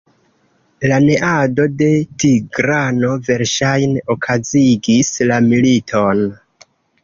[0.91, 1.89] La neado de
[2.23, 6.29] Tigrano verŝajne okazigis la militon.